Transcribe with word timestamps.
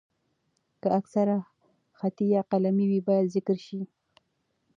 که 0.81 0.87
اثر 0.99 1.27
خطي 1.99 2.25
یا 2.35 2.41
قلمي 2.51 2.85
وي، 2.91 2.99
باید 3.07 3.31
ذکر 3.35 3.57
شي. 3.65 3.79